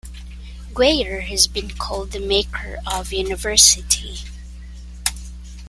Gwyer 0.73 1.21
has 1.27 1.45
been 1.45 1.69
called 1.77 2.11
the 2.11 2.17
"maker 2.19 2.79
of 2.87 3.13
university". 3.13 4.15